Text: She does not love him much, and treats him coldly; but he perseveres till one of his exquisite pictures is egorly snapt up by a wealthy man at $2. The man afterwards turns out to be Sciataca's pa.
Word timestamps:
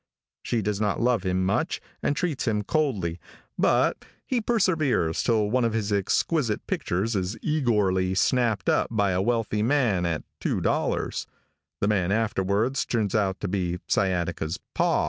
She 0.41 0.63
does 0.63 0.81
not 0.81 0.99
love 0.99 1.21
him 1.21 1.45
much, 1.45 1.79
and 2.01 2.15
treats 2.15 2.47
him 2.47 2.63
coldly; 2.63 3.19
but 3.55 4.03
he 4.25 4.41
perseveres 4.41 5.21
till 5.21 5.51
one 5.51 5.63
of 5.63 5.73
his 5.73 5.93
exquisite 5.93 6.65
pictures 6.65 7.15
is 7.15 7.37
egorly 7.43 8.15
snapt 8.15 8.67
up 8.67 8.87
by 8.89 9.11
a 9.11 9.21
wealthy 9.21 9.61
man 9.61 10.07
at 10.07 10.23
$2. 10.39 11.25
The 11.81 11.87
man 11.87 12.11
afterwards 12.11 12.83
turns 12.83 13.13
out 13.13 13.39
to 13.41 13.47
be 13.47 13.77
Sciataca's 13.87 14.59
pa. 14.73 14.99